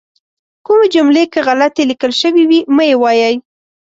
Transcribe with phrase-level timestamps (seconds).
[0.65, 3.35] کومې جملې که غلطې لیکل شوي وي مه یې وایئ.